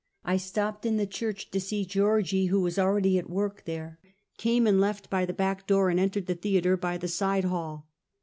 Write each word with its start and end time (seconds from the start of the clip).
I 0.25 0.37
stopped 0.37 0.83
in 0.83 0.97
the 0.97 1.05
church 1.05 1.51
to 1.51 1.59
see 1.59 1.85
Georgie, 1.85 2.47
who 2.47 2.61
was 2.61 2.79
already 2.79 3.19
at 3.19 3.29
work 3.29 3.61
there, 3.65 3.99
came 4.39 4.65
and 4.65 4.81
left 4.81 5.11
by 5.11 5.27
the 5.27 5.31
back 5.33 5.67
door, 5.67 5.91
and 5.91 5.99
entered 5.99 6.25
the 6.25 6.33
thea 6.33 6.63
ter 6.63 6.75
by 6.75 6.97
the 6.97 7.07
side 7.07 7.43
hall. 7.43 7.87